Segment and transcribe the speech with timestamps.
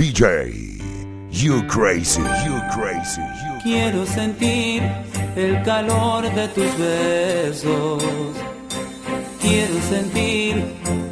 [0.00, 0.80] VJ.
[1.30, 4.82] You crazy, you crazy, you Quiero sentir
[5.36, 8.02] el calor de tus besos.
[9.42, 10.64] Quiero sentir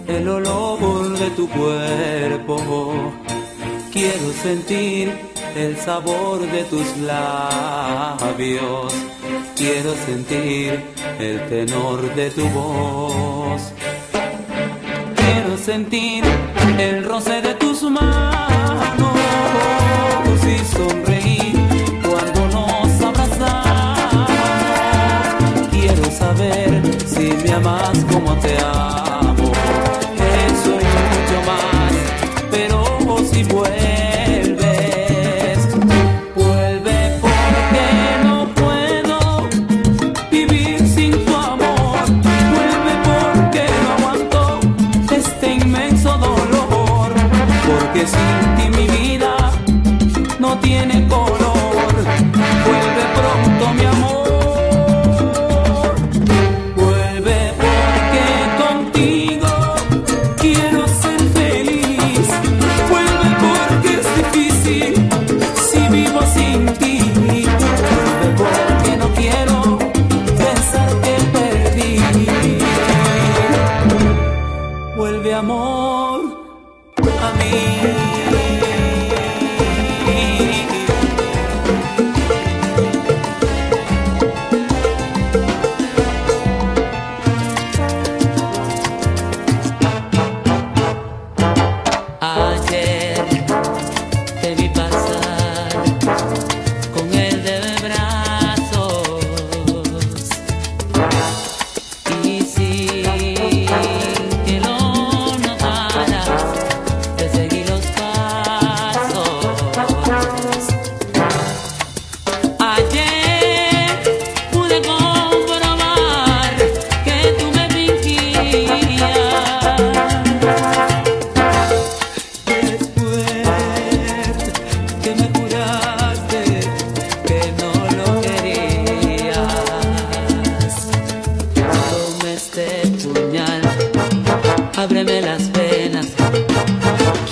[0.06, 3.12] el olor de tu cuerpo.
[3.92, 5.12] Quiero sentir
[5.54, 8.94] el sabor de tus labios.
[9.54, 10.82] Quiero sentir
[11.18, 13.70] el tenor de tu voz.
[15.68, 16.24] Sentir
[16.78, 18.08] el roce de tus manos
[20.42, 21.52] y sonreír
[22.08, 24.30] cuando nos abrazamos.
[25.70, 28.87] Quiero saber si me amas como te amo.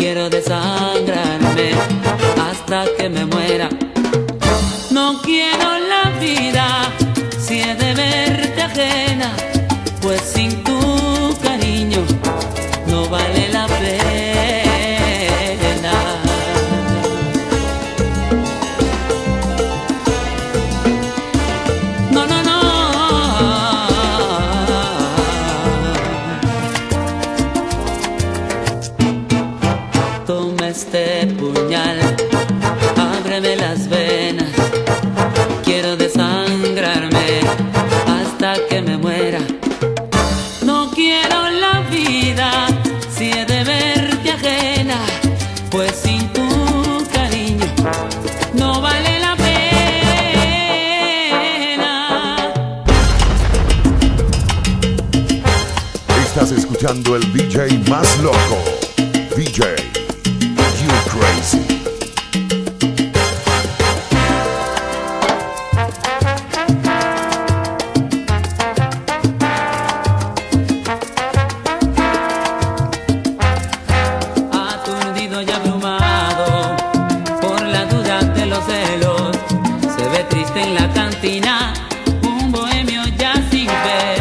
[0.06, 1.72] Quiero desangrarme
[2.48, 3.68] hasta que me muera.
[4.92, 6.66] No quiero la vida
[7.44, 9.32] si he de verte ajena,
[30.86, 31.98] este puñal,
[32.96, 34.52] ábreme las venas.
[35.64, 37.40] Quiero desangrarme
[38.06, 39.40] hasta que me muera.
[40.62, 42.68] No quiero la vida
[43.10, 44.98] si he de verte ajena,
[45.70, 46.46] pues sin tu
[47.12, 47.66] cariño
[48.54, 49.56] no vale la pena.
[56.24, 58.62] Estás escuchando el VJ más loco.
[59.36, 59.85] VJ.
[82.22, 84.20] Un bohemio ya sin ver,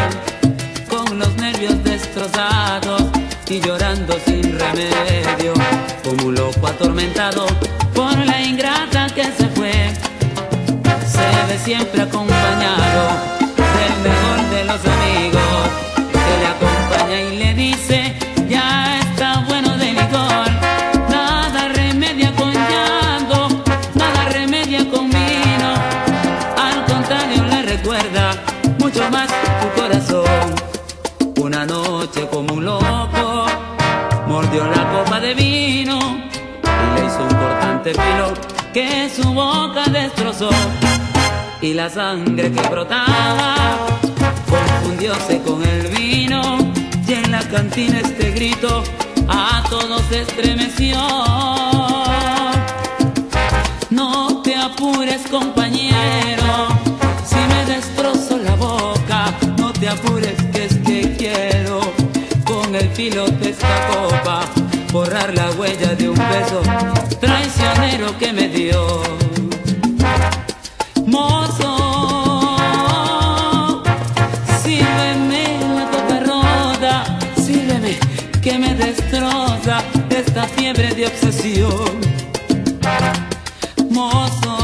[0.90, 3.04] con los nervios destrozados
[3.48, 5.54] y llorando sin remedio,
[6.04, 7.46] como un loco atormentado
[7.94, 9.94] por la ingrata que se fue.
[11.06, 12.75] Se ve siempre acompañado
[38.76, 40.50] que su boca destrozó
[41.62, 43.56] y la sangre que brotaba
[44.50, 46.58] confundióse con el vino
[47.08, 48.84] y en la cantina este grito
[49.30, 50.98] a todos estremeció.
[53.92, 56.68] No te apures compañero,
[57.26, 61.80] si me destrozo la boca, no te apures que es que quiero
[62.44, 64.65] con el filo de esta copa
[64.96, 66.62] borrar la huella de un beso
[67.20, 68.80] traicionero que me dio.
[71.06, 71.74] Mozo,
[74.64, 75.44] sírveme
[75.78, 77.04] la copa rota,
[77.46, 78.00] sírveme
[78.42, 81.92] que me destroza esta fiebre de obsesión.
[83.90, 84.58] Mozo,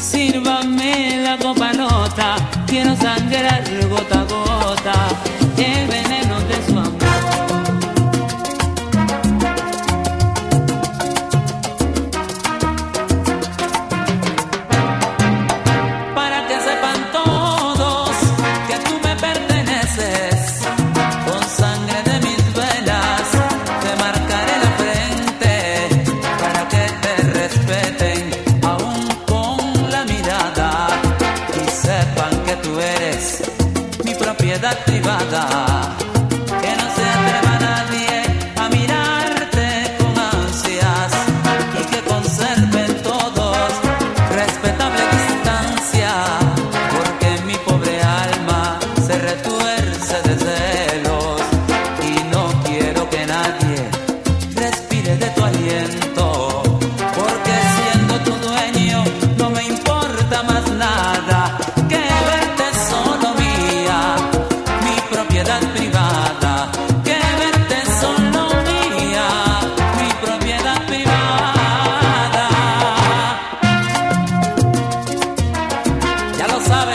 [0.00, 2.36] sírvame la copa rota,
[2.66, 3.19] quiero sangrar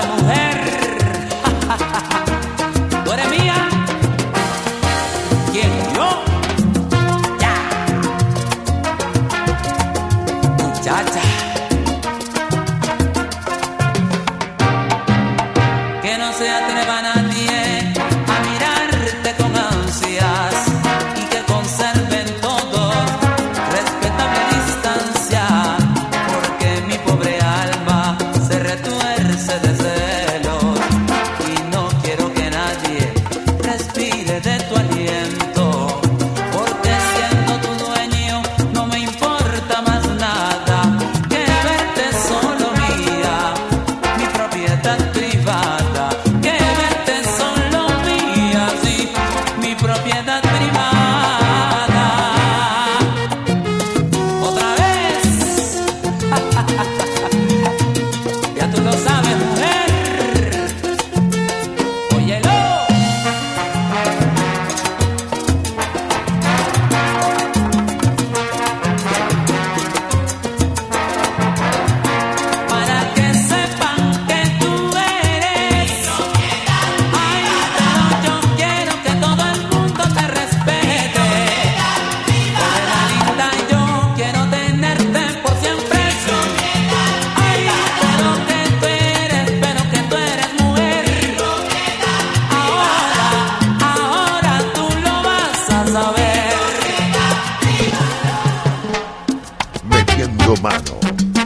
[0.08, 0.45] mujer.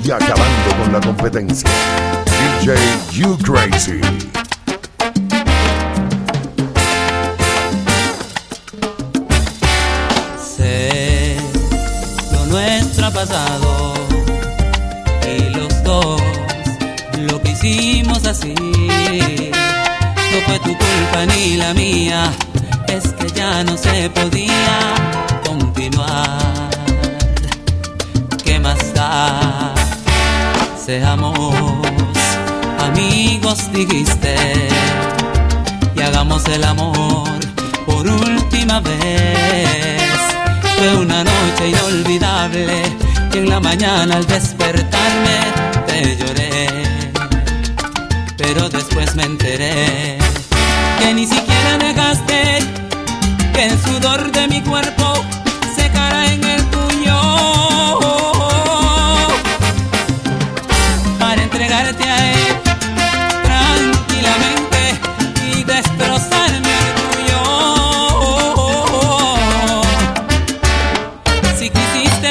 [0.04, 1.70] Y acabando con la competencia.
[2.60, 2.76] DJ
[3.12, 4.00] You Crazy.
[10.56, 11.38] Sé
[12.32, 13.94] lo nuestro ha pasado
[15.28, 16.22] y los dos
[17.18, 18.54] lo que hicimos así.
[18.54, 22.32] No fue tu culpa ni la mía,
[22.88, 24.94] es que ya no se podía
[25.44, 26.69] continuar.
[28.60, 29.74] ¿Qué más da?
[30.86, 31.48] Seamos
[32.78, 34.36] amigos, dijiste
[35.96, 37.40] y hagamos el amor
[37.86, 40.12] por última vez.
[40.78, 42.84] Fue una noche inolvidable
[43.34, 45.38] y en la mañana al despertarme
[45.88, 46.68] te lloré.
[48.36, 50.19] Pero después me enteré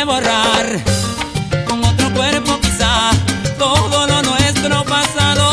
[0.09, 3.11] con otro cuerpo quizá
[3.59, 5.45] todo lo nuestro pasado.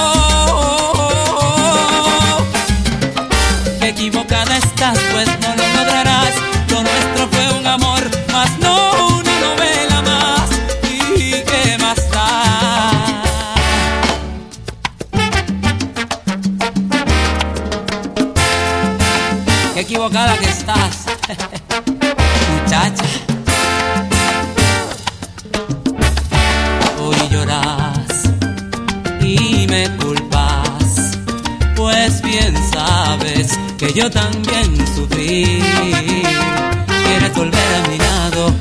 [3.81, 6.33] Qué equivocada estás, pues no lo lograrás.
[6.69, 10.49] Lo nuestro fue un amor, mas no una novela más.
[10.89, 13.23] Y qué más da.
[19.73, 21.07] Qué equivocada que estás,
[22.63, 23.24] muchacha.
[32.71, 35.61] sabes que yo también sufrí.
[37.05, 38.53] Quieres volver a mi lado,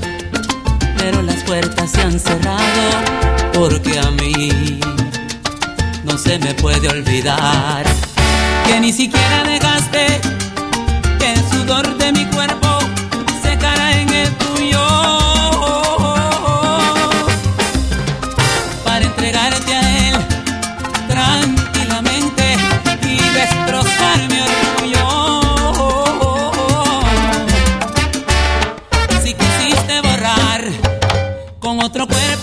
[0.97, 3.15] pero las puertas se han cerrado
[3.53, 4.81] porque a mí
[6.05, 7.85] no se me puede olvidar
[8.67, 10.21] que ni siquiera dejaste
[11.25, 12.64] el sudor de mi cuerpo
[31.77, 32.34] con otro cuerpo.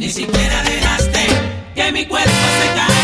[0.00, 1.26] ni siquiera dejaste
[1.74, 2.99] que mi cuerpo se caiga.